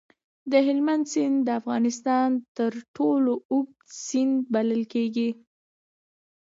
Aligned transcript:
د 0.51 0.53
هلمند 0.67 1.03
سیند 1.11 1.37
د 1.43 1.49
افغانستان 1.59 2.29
تر 2.57 2.71
ټولو 2.95 3.31
اوږد 3.51 3.79
سیند 4.09 4.35
بلل 4.53 4.83
کېږي. 4.93 5.29